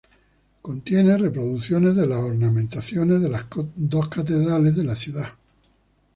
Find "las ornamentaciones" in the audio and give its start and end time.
2.07-3.21